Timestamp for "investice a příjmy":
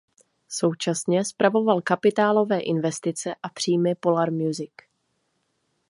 2.59-3.95